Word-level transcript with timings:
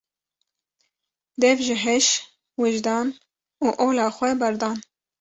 Dev 1.41 1.57
ji 1.67 1.75
heş, 1.83 2.07
wijdan 2.61 3.07
û 3.65 3.67
ola 3.85 4.07
xwe 4.15 4.31
berdan. 4.41 4.77